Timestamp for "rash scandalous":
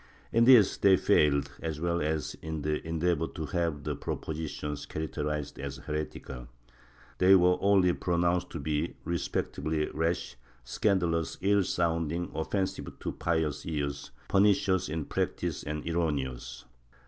9.93-11.37